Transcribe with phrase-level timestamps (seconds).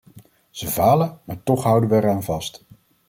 [0.49, 2.63] Ze falen maar toch houden we eraan vast.